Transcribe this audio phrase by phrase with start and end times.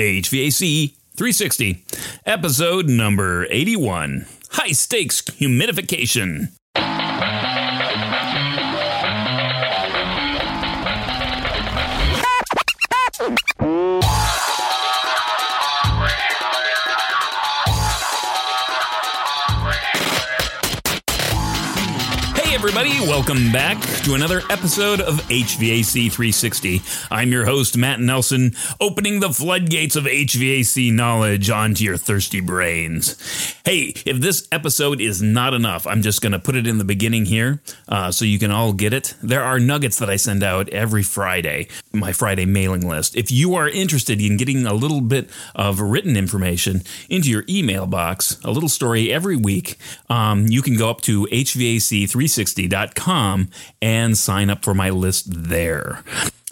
[0.00, 1.84] HVAC 360,
[2.24, 6.52] episode number 81 High Stakes Humidification.
[22.78, 23.08] Everybody.
[23.10, 26.80] Welcome back to another episode of HVAC 360.
[27.10, 33.16] I'm your host, Matt Nelson, opening the floodgates of HVAC knowledge onto your thirsty brains.
[33.64, 36.84] Hey, if this episode is not enough, I'm just going to put it in the
[36.84, 39.14] beginning here uh, so you can all get it.
[39.22, 43.16] There are nuggets that I send out every Friday, my Friday mailing list.
[43.16, 47.86] If you are interested in getting a little bit of written information into your email
[47.86, 53.48] box, a little story every week, um, you can go up to HVAC 360 360.com
[53.80, 56.02] and sign up for my list there.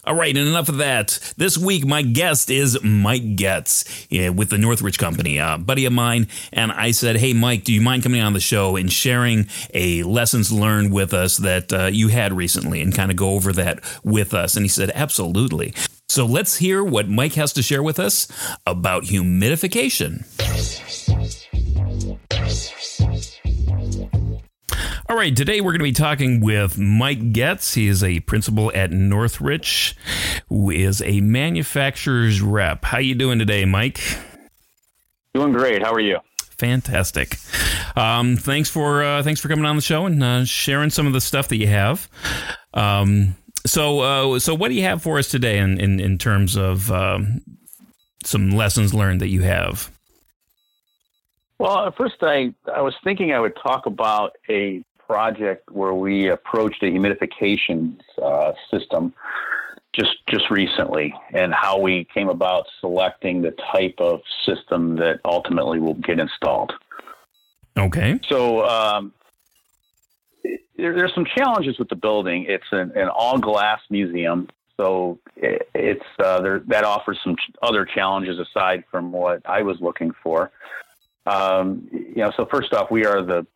[0.05, 1.19] All right, and enough of that.
[1.37, 5.92] This week, my guest is Mike Getz yeah, with the Northridge Company, a buddy of
[5.92, 6.29] mine.
[6.53, 10.05] And I said, Hey, Mike, do you mind coming on the show and sharing a
[10.05, 13.80] lessons learned with us that uh, you had recently and kind of go over that
[14.05, 14.55] with us?
[14.55, 15.75] And he said, Absolutely.
[16.08, 18.28] So let's hear what Mike has to share with us
[18.64, 20.25] about humidification.
[25.17, 27.72] All right, today we're going to be talking with Mike Getz.
[27.72, 29.97] He is a principal at Northridge,
[30.50, 32.84] who is a manufacturer's rep.
[32.84, 33.98] How you doing today, Mike?
[35.33, 35.83] Doing great.
[35.83, 36.19] How are you?
[36.58, 37.39] Fantastic.
[37.97, 41.14] Um, thanks for uh, thanks for coming on the show and uh, sharing some of
[41.14, 42.11] the stuff that you have.
[42.75, 46.58] Um, so uh, so what do you have for us today in in, in terms
[46.58, 47.41] of um,
[48.23, 49.91] some lessons learned that you have?
[51.58, 56.28] Well, at first I, I was thinking I would talk about a project where we
[56.28, 59.14] approached a humidification uh, system
[59.92, 65.80] just just recently, and how we came about selecting the type of system that ultimately
[65.80, 66.72] will get installed.
[67.78, 68.20] Okay.
[68.28, 69.12] So um,
[70.77, 72.45] there, there's some challenges with the building.
[72.48, 77.84] It's an, an all glass museum, so it, it's uh, there, that offers some other
[77.86, 80.50] challenges aside from what I was looking for.
[81.27, 83.46] Um, you know, so first off, we are the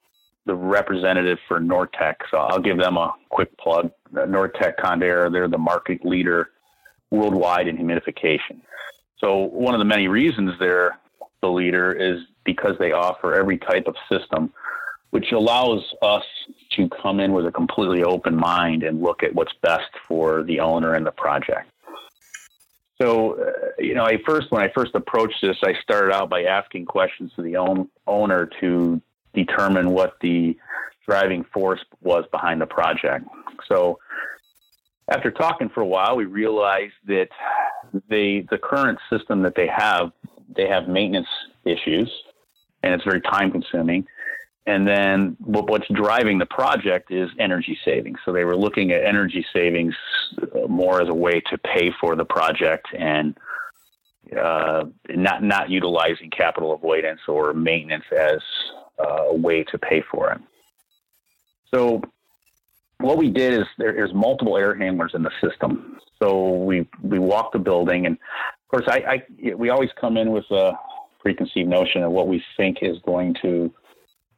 [0.47, 2.17] the representative for Nortec.
[2.31, 3.91] So I'll give them a quick plug.
[4.13, 6.51] Nortec Condair, they're the market leader
[7.11, 8.61] worldwide in humidification.
[9.19, 10.99] So one of the many reasons they're
[11.43, 14.53] the leader is because they offer every type of system,
[15.11, 16.25] which allows us
[16.73, 20.61] to come in with a completely open mind and look at what's best for the
[20.61, 21.71] owner and the project.
[23.01, 26.45] So, uh, you know, I first when I first approached this, I started out by
[26.45, 29.01] asking questions to the own, owner to
[29.35, 30.57] determine what the
[31.07, 33.27] driving force was behind the project.
[33.69, 33.99] So
[35.09, 37.29] after talking for a while, we realized that
[38.09, 40.13] the the current system that they have,
[40.55, 41.29] they have maintenance
[41.65, 42.11] issues,
[42.83, 44.07] and it's very time consuming.
[44.67, 48.19] And then what's driving the project is energy savings.
[48.25, 49.95] So they were looking at energy savings
[50.41, 53.37] uh, more as a way to pay for the project and
[54.39, 58.39] uh, not not utilizing capital avoidance or maintenance as
[59.03, 60.41] a way to pay for it.
[61.73, 62.03] So
[62.99, 65.99] what we did is there, there's multiple air handlers in the system.
[66.23, 70.33] So we we walked the building, and of course, I, I we always come in
[70.33, 70.73] with a
[71.21, 73.73] preconceived notion of what we think is going to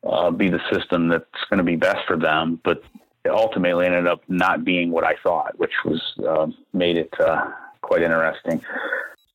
[0.04, 2.82] uh, be the system that's going to be best for them, but
[3.24, 7.50] it ultimately ended up not being what I thought, which was uh, made it uh,
[7.80, 8.62] quite interesting.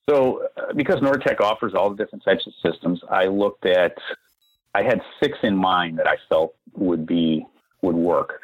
[0.10, 3.98] So, uh, because Nortec offers all the different types of systems, I looked at
[4.78, 7.44] I had six in mind that I felt would be
[7.82, 8.42] would work.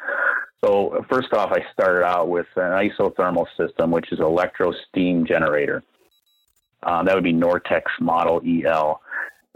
[0.64, 5.84] So first off, I started out with an isothermal system, which is electro steam generator.
[6.82, 9.00] Uh, that would be Nortec's Model EL,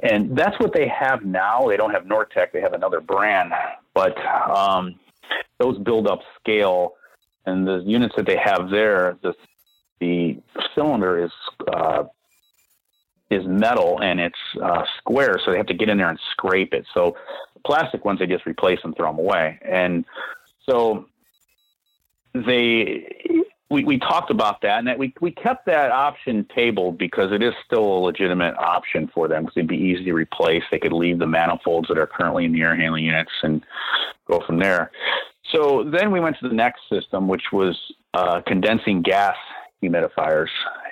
[0.04, 1.66] and that's what they have now.
[1.66, 3.52] They don't have Nortec; they have another brand,
[3.92, 4.16] but
[4.48, 5.00] um,
[5.58, 6.94] those build up scale,
[7.44, 9.34] and the units that they have there, the
[10.00, 10.40] the
[10.76, 11.32] cylinder is
[11.72, 12.04] uh,
[13.30, 16.72] is metal and it's uh, square, so they have to get in there and scrape
[16.72, 16.86] it.
[16.94, 17.16] So
[17.66, 19.58] plastic ones, they just replace and throw them away.
[19.62, 20.04] And
[20.66, 21.06] so
[22.34, 23.06] they
[23.70, 27.42] we, we talked about that, and that we we kept that option table because it
[27.42, 30.62] is still a legitimate option for them because it'd be easy to replace.
[30.70, 33.62] They could leave the manifolds that are currently in the air handling units and
[34.26, 34.90] go from there.
[35.52, 37.78] So then we went to the next system, which was
[38.14, 39.36] uh, condensing gas
[39.82, 40.48] humidifiers,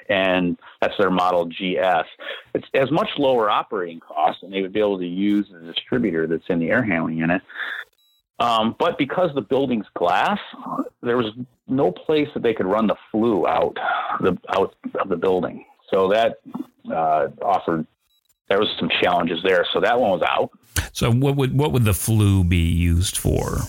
[0.08, 2.06] and that's their model GS.
[2.55, 6.26] It has much lower operating costs, and they would be able to use the distributor
[6.26, 7.43] that's in the air handling unit.
[8.38, 10.38] Um, but because the building's glass,
[11.03, 11.32] there was
[11.69, 13.76] no place that they could run the flue out
[14.20, 15.64] the out of the building.
[15.91, 16.41] So that
[16.91, 17.87] uh, offered
[18.49, 19.67] there was some challenges there.
[19.73, 20.50] So that one was out.
[20.93, 23.61] So what would what would the flue be used for?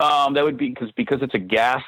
[0.00, 1.82] Um, that would be because because it's a gas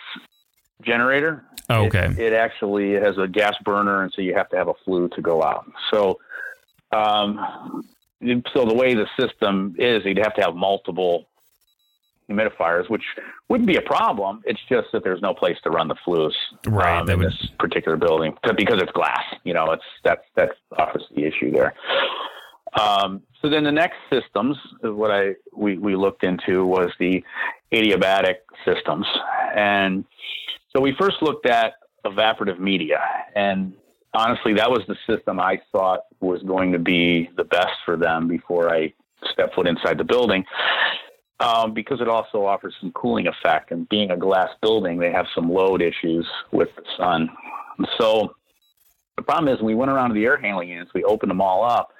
[0.83, 1.45] generator.
[1.69, 2.07] Oh, okay.
[2.07, 5.09] It, it, actually has a gas burner, and so you have to have a flue
[5.11, 5.71] to go out.
[5.91, 6.21] So,
[6.93, 7.85] um,
[8.53, 11.27] so the way the system is, you'd have to have multiple
[12.29, 13.03] humidifiers, which
[13.49, 14.43] wouldn't be a problem.
[14.45, 16.37] It's just that there's no place to run the flues
[16.67, 17.29] right, um, in would...
[17.29, 19.23] this particular building because it's glass.
[19.45, 21.75] You know, it's that's that's obviously the issue there.
[22.79, 27.25] Um, so then the next systems, what I we, we looked into was the
[27.73, 29.07] adiabatic systems,
[29.55, 30.05] and
[30.77, 31.75] so we first looked at
[32.05, 33.01] evaporative media,
[33.35, 33.73] and
[34.13, 38.29] honestly, that was the system I thought was going to be the best for them
[38.29, 38.93] before I
[39.33, 40.45] stepped foot inside the building
[41.41, 43.71] um, because it also offers some cooling effect.
[43.71, 47.31] And being a glass building, they have some load issues with the sun.
[47.99, 48.35] So
[49.17, 51.65] the problem is, we went around to the air handling units, we opened them all
[51.65, 51.91] up,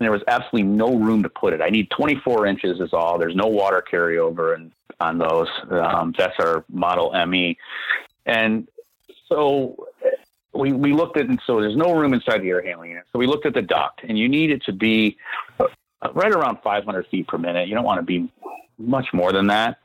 [0.00, 1.60] and there was absolutely no room to put it.
[1.62, 3.16] I need 24 inches is all.
[3.16, 4.72] There's no water carryover and
[5.02, 5.48] on those.
[5.70, 7.58] Um, that's our Model ME,
[8.26, 8.68] and
[9.28, 9.88] so
[10.54, 13.04] we we looked at and so there's no room inside the air handling unit.
[13.12, 15.16] So we looked at the duct, and you need it to be
[16.14, 17.68] right around 500 feet per minute.
[17.68, 18.30] You don't want to be
[18.78, 19.78] much more than that.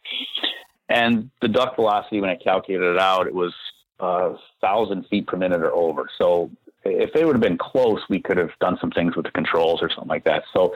[0.89, 3.53] And the duct velocity, when I calculated it out, it was
[3.99, 6.09] a uh, thousand feet per minute or over.
[6.17, 6.51] So
[6.85, 9.81] if they would have been close, we could have done some things with the controls
[9.81, 10.43] or something like that.
[10.53, 10.75] So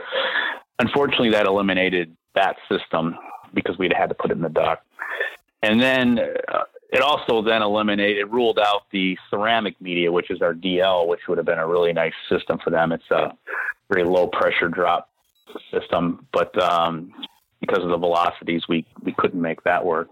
[0.79, 3.15] unfortunately, that eliminated that system
[3.53, 4.83] because we'd had to put it in the dock.
[5.62, 10.42] And then uh, it also then eliminated, it ruled out the ceramic media, which is
[10.42, 12.92] our DL, which would have been a really nice system for them.
[12.92, 13.36] It's a
[13.89, 15.09] very low pressure drop
[15.71, 17.13] system, but um,
[17.59, 20.09] because of the velocities, we, we couldn't make that work.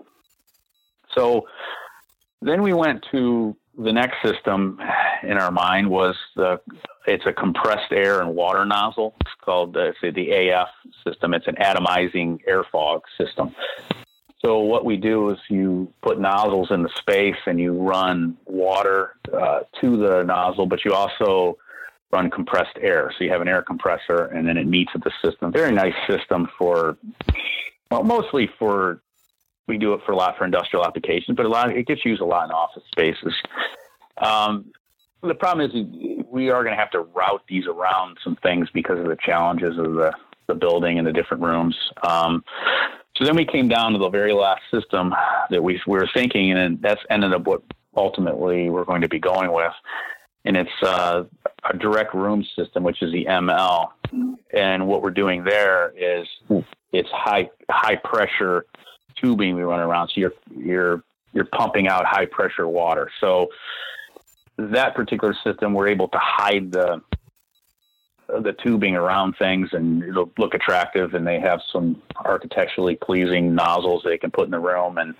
[1.15, 1.47] So
[2.41, 4.79] then we went to the next system
[5.23, 6.59] in our mind was the
[7.07, 9.15] it's a compressed air and water nozzle.
[9.21, 10.67] It's called uh, the AF
[11.07, 11.33] system.
[11.33, 13.55] It's an atomizing air fog system.
[14.45, 19.15] So what we do is you put nozzles in the space and you run water
[19.33, 21.57] uh, to the nozzle, but you also
[22.11, 23.11] run compressed air.
[23.17, 25.51] So you have an air compressor and then it meets at the system.
[25.51, 26.97] Very nice system for,
[27.91, 29.01] well, mostly for,
[29.69, 32.21] we do it for a lot for industrial applications, but a lot, it gets used
[32.21, 33.33] a lot in office spaces.
[34.17, 34.65] Um,
[35.21, 38.99] the problem is we are going to have to route these around some things because
[38.99, 40.11] of the challenges of the,
[40.47, 41.77] the building and the different rooms.
[42.03, 42.43] Um,
[43.15, 45.13] so then we came down to the very last system
[45.49, 47.61] that we, we were thinking, and that's ended up what
[47.95, 49.73] ultimately we're going to be going with
[50.45, 51.23] and it's uh,
[51.69, 53.89] a direct room system, which is the ML.
[54.53, 56.27] And what we're doing there is
[56.91, 58.65] it's high high pressure
[59.15, 60.09] tubing we run around.
[60.09, 61.03] So you're you're
[61.33, 63.09] you're pumping out high pressure water.
[63.19, 63.49] So
[64.57, 67.01] that particular system, we're able to hide the
[68.27, 71.13] the tubing around things, and it'll look attractive.
[71.13, 75.15] And they have some architecturally pleasing nozzles they can put in the room, and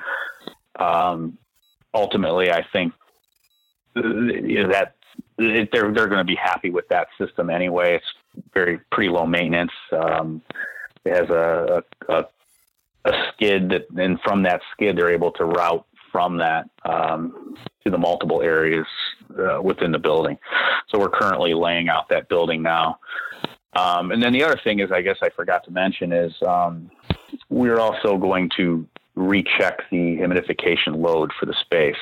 [0.80, 1.38] um,
[1.94, 2.94] ultimately, I think
[3.96, 4.94] that
[5.38, 7.96] it, they're they're going to be happy with that system anyway.
[7.96, 8.14] It's
[8.54, 9.72] very pretty low maintenance.
[9.92, 10.42] Um,
[11.06, 12.26] it has a, a, a
[13.34, 17.98] skid that, and from that skid, they're able to route from that um, to the
[17.98, 18.88] multiple areas
[19.38, 20.38] uh, within the building.
[20.90, 23.00] So we're currently laying out that building now.
[23.74, 26.90] Um, and then the other thing is, I guess I forgot to mention is um,
[27.50, 31.96] we're also going to recheck the humidification load for the space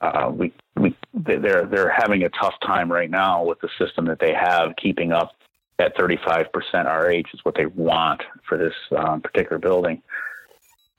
[0.00, 4.18] uh, we, we they're they're having a tough time right now with the system that
[4.20, 5.32] they have keeping up
[5.78, 6.46] at 35%
[6.84, 10.02] RH is what they want for this um, particular building.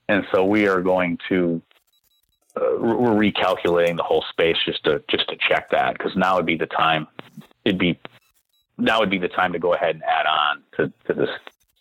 [0.08, 1.60] And so we are going to
[2.56, 6.46] uh, we're recalculating the whole space just to just to check that because now would
[6.46, 7.06] be the time
[7.64, 7.98] it'd be
[8.78, 11.30] now would be the time to go ahead and add on to, to this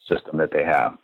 [0.07, 0.97] system that they have.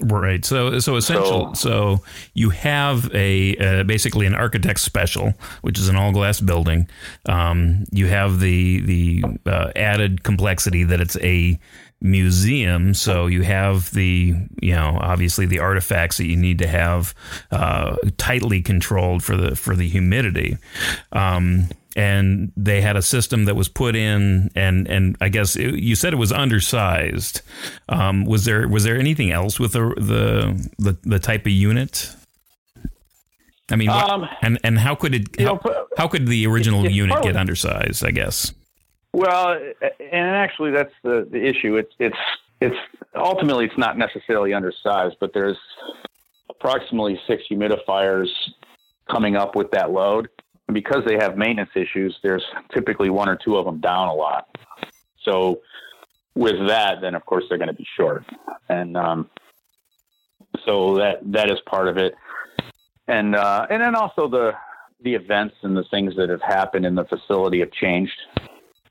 [0.00, 0.44] Right.
[0.44, 1.54] So, so essential.
[1.54, 6.40] So, so you have a uh, basically an architect special, which is an all glass
[6.40, 6.88] building.
[7.26, 11.60] Um, you have the the uh, added complexity that it's a
[12.04, 12.92] museum.
[12.94, 17.14] So you have the you know obviously the artifacts that you need to have
[17.50, 20.58] uh, tightly controlled for the for the humidity.
[21.10, 25.76] Um, and they had a system that was put in, and and I guess it,
[25.76, 27.40] you said it was undersized.
[27.88, 32.14] Um, was there was there anything else with the the the, the type of unit?
[33.70, 36.88] I mean, what, um, and and how could it how, know, how could the original
[36.88, 38.04] unit get undersized?
[38.04, 38.52] I guess.
[39.14, 39.56] Well,
[40.00, 41.76] and actually, that's the, the issue.
[41.76, 42.16] It's it's
[42.60, 42.74] it's
[43.14, 45.56] ultimately it's not necessarily undersized, but there's
[46.50, 48.26] approximately six humidifiers
[49.08, 50.28] coming up with that load.
[50.66, 52.42] And because they have maintenance issues, there's
[52.72, 54.48] typically one or two of them down a lot.
[55.22, 55.60] So
[56.34, 58.24] with that, then of course they're going to be short,
[58.68, 59.30] and um,
[60.66, 62.16] so that that is part of it.
[63.06, 64.54] And uh, and then also the
[65.04, 68.20] the events and the things that have happened in the facility have changed.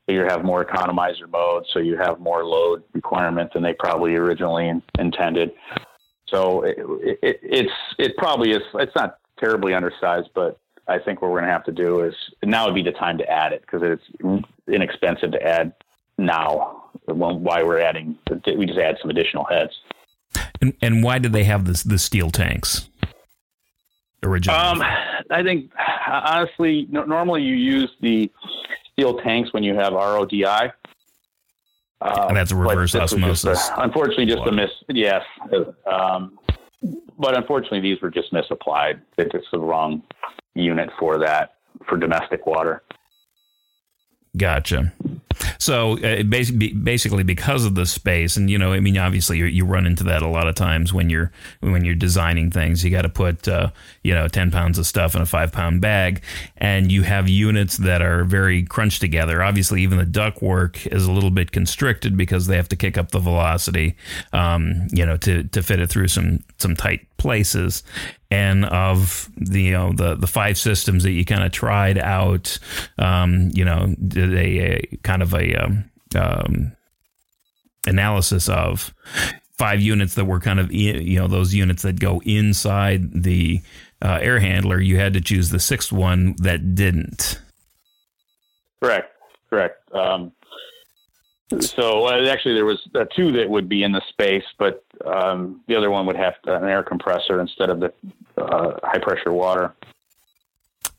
[0.06, 4.68] You have more economizer mode, so you have more load requirement than they probably originally
[4.68, 5.52] in, intended.
[6.26, 6.76] So it,
[7.22, 8.62] it, it's it probably is.
[8.74, 12.14] It's not terribly undersized, but I think what we're going to have to do is
[12.42, 15.72] now would be the time to add it because it's inexpensive to add
[16.18, 16.82] now.
[17.06, 18.16] Why we're adding,
[18.56, 19.72] we just add some additional heads.
[20.60, 22.88] And, and why did they have this the steel tanks
[24.22, 24.58] originally?
[24.58, 24.82] Um,
[25.30, 25.70] I think
[26.06, 28.30] honestly, no, normally you use the
[28.94, 30.72] steel tanks when you have RODI.
[32.00, 33.42] Uh, and that's a reverse osmosis.
[33.42, 34.70] Just a, unfortunately, just a miss.
[34.88, 35.22] Yes,
[35.90, 36.38] um,
[37.18, 39.00] but unfortunately, these were just misapplied.
[39.16, 40.02] It's the wrong
[40.54, 41.54] unit for that
[41.88, 42.82] for domestic water.
[44.36, 44.92] Gotcha.
[45.58, 49.64] So uh, basically, basically, because of the space, and you know, I mean, obviously, you
[49.64, 52.84] run into that a lot of times when you're when you're designing things.
[52.84, 53.70] You got to put uh,
[54.02, 56.22] you know ten pounds of stuff in a five pound bag,
[56.56, 59.42] and you have units that are very crunched together.
[59.42, 62.98] Obviously, even the duct work is a little bit constricted because they have to kick
[62.98, 63.96] up the velocity,
[64.32, 67.82] um, you know, to to fit it through some some tight places
[68.30, 72.58] and of the you know the the five systems that you kind of tried out
[72.98, 76.72] um, you know a kind of a um, um,
[77.86, 78.92] analysis of
[79.52, 83.62] five units that were kind of you know those units that go inside the
[84.02, 87.40] uh, air handler you had to choose the sixth one that didn't
[88.82, 89.12] correct
[89.48, 90.32] correct um,
[91.60, 95.60] so uh, actually, there was uh, two that would be in the space, but um,
[95.68, 97.92] the other one would have an air compressor instead of the
[98.38, 99.74] uh, high pressure water.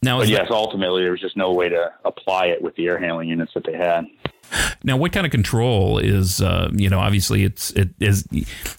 [0.06, 2.86] Now, but yes, that, ultimately there was just no way to apply it with the
[2.86, 4.06] air handling units that they had.
[4.84, 7.00] Now, what kind of control is uh, you know?
[7.00, 8.28] Obviously, it's it is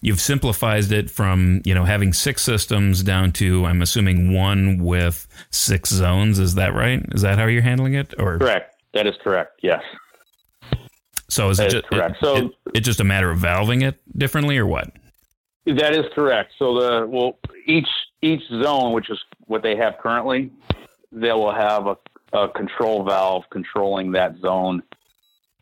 [0.01, 5.27] you've simplified it from you know having six systems down to I'm assuming one with
[5.51, 6.39] six zones.
[6.39, 7.05] Is that right?
[7.11, 8.15] Is that how you're handling it?
[8.19, 8.77] Or correct?
[8.95, 9.59] That is correct.
[9.65, 9.83] Yes.
[11.29, 12.13] So is that it just, correct?
[12.13, 14.93] It, so it, it's just a matter of valving it differently, or what?
[15.67, 16.53] That is correct.
[16.61, 17.89] So the well, each
[18.23, 20.53] each zone, which is what they have currently,
[21.13, 21.97] they will have a,
[22.33, 24.83] a control valve controlling that zone,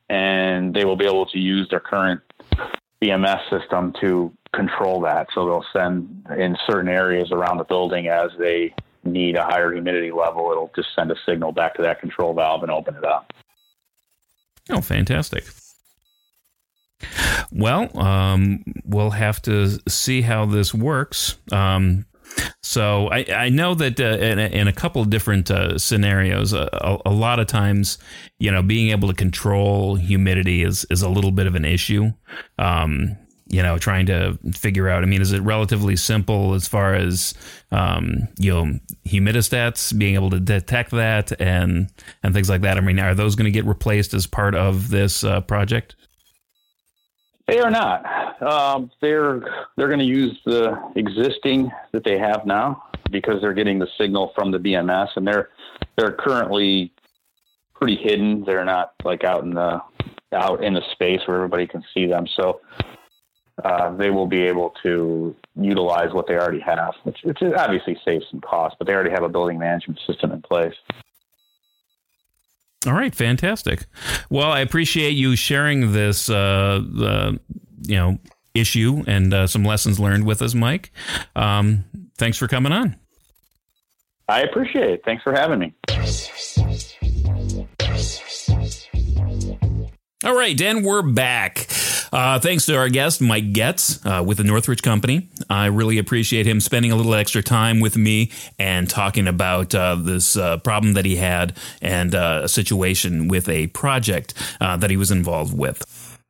[0.08, 2.20] and they will be able to use their current
[3.02, 5.28] BMS system to control that.
[5.34, 8.74] So they'll send in certain areas around the building as they
[9.04, 12.62] need a higher humidity level, it'll just send a signal back to that control valve
[12.62, 13.32] and open it up.
[14.70, 15.44] Oh, fantastic.
[17.52, 21.36] Well, um, we'll have to see how this works.
[21.52, 22.06] Um,
[22.62, 26.52] so I, I, know that uh, in, a, in, a, couple of different uh, scenarios,
[26.52, 27.98] uh, a, a, lot of times,
[28.38, 32.12] you know, being able to control humidity is is a little bit of an issue.
[32.58, 35.02] Um, you know, trying to figure out.
[35.02, 37.34] I mean, is it relatively simple as far as
[37.70, 41.90] um, you know humidistats being able to detect that and
[42.22, 42.78] and things like that?
[42.78, 45.94] I mean, are those going to get replaced as part of this uh, project?
[47.46, 48.42] They are not.
[48.42, 49.40] Um, they're
[49.76, 54.32] they're going to use the existing that they have now because they're getting the signal
[54.34, 55.50] from the BMS, and they're
[55.96, 56.92] they're currently
[57.74, 58.44] pretty hidden.
[58.44, 59.80] They're not like out in the
[60.32, 62.26] out in the space where everybody can see them.
[62.34, 62.60] So
[63.62, 68.24] uh, they will be able to utilize what they already have, which, which obviously saves
[68.30, 70.74] some cost, but they already have a building management system in place.
[72.86, 73.86] All right, fantastic.
[74.28, 76.82] Well, I appreciate you sharing this, uh,
[77.82, 78.18] you know,
[78.54, 80.92] issue and uh, some lessons learned with us, Mike.
[81.34, 81.84] Um,
[82.18, 82.96] thanks for coming on.
[84.28, 85.02] I appreciate it.
[85.04, 85.74] Thanks for having me.
[90.24, 91.68] All right, Dan, we're back.
[92.14, 95.28] Uh, thanks to our guest, Mike Getz, uh, with the Northridge Company.
[95.50, 99.96] I really appreciate him spending a little extra time with me and talking about uh,
[99.96, 104.90] this uh, problem that he had and uh, a situation with a project uh, that
[104.90, 105.82] he was involved with.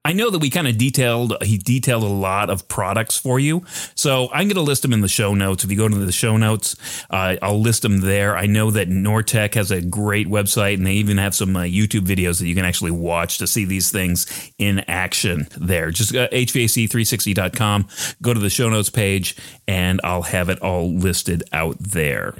[0.07, 3.65] I know that we kind of detailed, he detailed a lot of products for you.
[3.95, 5.65] So I'm going to list them in the show notes.
[5.65, 6.77] If you go to the show notes,
[7.09, 8.37] uh, I'll list them there.
[8.37, 12.07] I know that Nortec has a great website and they even have some uh, YouTube
[12.07, 15.91] videos that you can actually watch to see these things in action there.
[15.91, 17.89] Just uh, HVAC360.com,
[18.21, 22.35] go to the show notes page, and I'll have it all listed out there.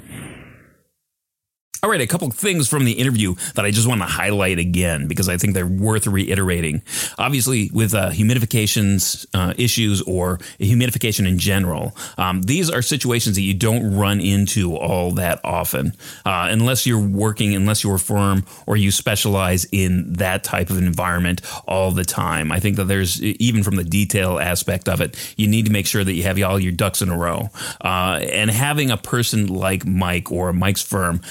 [1.83, 5.07] All right, a couple things from the interview that I just want to highlight again
[5.07, 6.81] because I think they're worth reiterating.
[7.19, 13.43] Obviously, with uh, humidifications uh, issues or humidification in general, um, these are situations that
[13.43, 15.93] you don't run into all that often
[16.25, 20.77] uh, unless you're working, unless you're a firm or you specialize in that type of
[20.79, 22.51] environment all the time.
[22.51, 25.85] I think that there's even from the detail aspect of it, you need to make
[25.85, 27.49] sure that you have all your ducks in a row.
[27.81, 31.21] Uh, and having a person like Mike or Mike's firm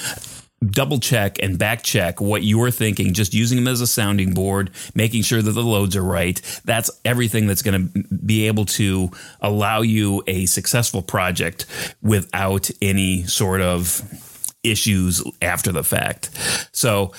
[0.70, 4.70] double check and back check what you're thinking, just using them as a sounding board,
[4.94, 6.40] making sure that the loads are right.
[6.64, 11.66] That's everything that's going to be able to allow you a successful project
[12.02, 14.02] without any sort of
[14.62, 16.30] issues after the fact.
[16.72, 17.12] So,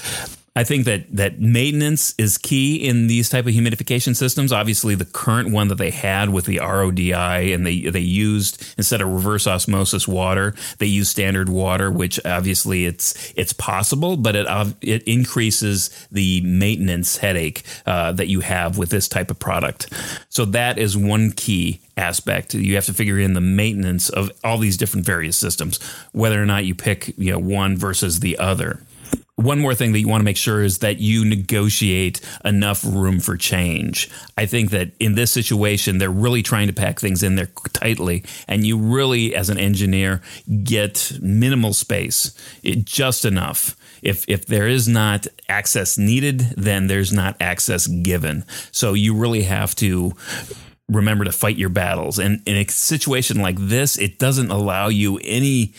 [0.58, 4.54] I think that that maintenance is key in these type of humidification systems.
[4.54, 9.02] Obviously, the current one that they had with the RODI and they they used instead
[9.02, 14.48] of reverse osmosis water, they use standard water, which obviously it's it's possible, but it
[14.82, 19.92] it increases the maintenance headache uh, that you have with this type of product.
[20.30, 22.54] So that is one key aspect.
[22.54, 25.84] You have to figure in the maintenance of all these different various systems,
[26.14, 28.80] whether or not you pick you know one versus the other
[29.36, 33.20] one more thing that you want to make sure is that you negotiate enough room
[33.20, 34.10] for change.
[34.38, 38.24] I think that in this situation, they're really trying to pack things in there tightly,
[38.48, 40.22] and you really, as an engineer,
[40.64, 43.76] get minimal space, it, just enough.
[44.02, 48.46] If if there is not access needed, then there's not access given.
[48.72, 50.14] So you really have to
[50.88, 52.20] remember to fight your battles.
[52.20, 55.74] And in a situation like this, it doesn't allow you any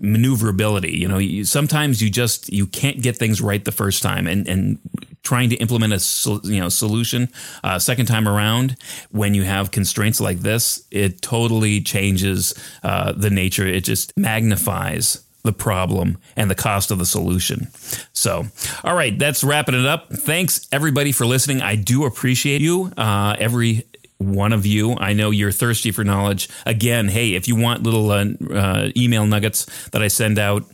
[0.00, 0.96] maneuverability.
[0.96, 4.48] You know, you, sometimes you just you can't get things right the first time, and
[4.48, 4.78] and
[5.22, 7.28] trying to implement a you know solution
[7.62, 8.76] uh, second time around
[9.10, 13.66] when you have constraints like this, it totally changes uh, the nature.
[13.66, 17.68] It just magnifies the problem and the cost of the solution.
[18.12, 18.46] So,
[18.82, 20.10] all right, that's wrapping it up.
[20.10, 21.62] Thanks everybody for listening.
[21.62, 22.92] I do appreciate you.
[22.96, 23.84] Uh, every
[24.18, 24.96] one of you.
[24.98, 26.48] I know you're thirsty for knowledge.
[26.66, 30.64] Again, hey, if you want little uh, uh, email nuggets that I send out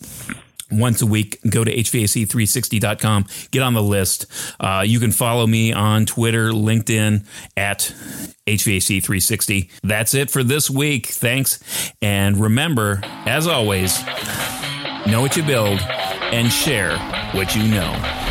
[0.71, 4.27] once a week, go to HVAC360.com, get on the list.
[4.59, 7.95] Uh, you can follow me on Twitter, LinkedIn at
[8.47, 9.71] HVAC360.
[9.83, 11.07] That's it for this week.
[11.09, 11.93] Thanks.
[12.03, 14.03] And remember, as always,
[15.07, 16.99] know what you build and share
[17.33, 18.24] what you know.